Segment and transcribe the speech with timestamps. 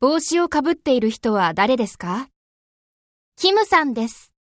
[0.00, 2.28] 帽子をかぶっている人は誰ですか？
[3.36, 4.33] キムさんです。